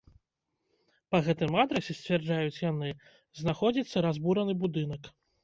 Па 1.15 1.19
гэтым 1.27 1.51
адрасе, 1.63 1.91
сцвярджаюць 1.99 2.63
яны, 2.71 2.89
знаходзіцца 3.43 4.05
разбураны 4.09 4.59
будынак. 4.67 5.13